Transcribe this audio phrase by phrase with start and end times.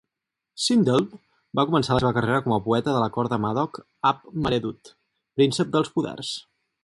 [0.67, 1.11] Cynddelw
[1.59, 3.79] va començar la seva carrera com a poeta de la cort de Madog
[4.13, 4.93] ap Maredudd,
[5.41, 6.35] príncep dels poders.